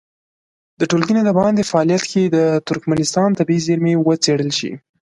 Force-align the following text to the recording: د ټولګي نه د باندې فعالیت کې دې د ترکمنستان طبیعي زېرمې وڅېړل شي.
د 0.79 0.81
ټولګي 0.89 1.13
نه 1.17 1.23
د 1.25 1.29
باندې 1.39 1.67
فعالیت 1.71 2.03
کې 2.11 2.21
دې 2.25 2.31
د 2.35 2.37
ترکمنستان 2.67 3.29
طبیعي 3.39 3.61
زېرمې 3.67 3.93
وڅېړل 4.07 4.51
شي. 4.59 4.71